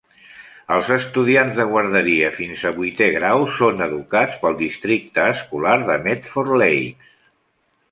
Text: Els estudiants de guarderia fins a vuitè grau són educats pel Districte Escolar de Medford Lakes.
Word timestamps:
Els 0.77 0.87
estudiants 0.93 1.59
de 1.59 1.65
guarderia 1.73 2.31
fins 2.37 2.63
a 2.69 2.71
vuitè 2.79 3.11
grau 3.17 3.45
són 3.59 3.85
educats 3.89 4.41
pel 4.47 4.59
Districte 4.65 5.29
Escolar 5.37 5.77
de 5.93 6.01
Medford 6.09 6.61
Lakes. 6.65 7.17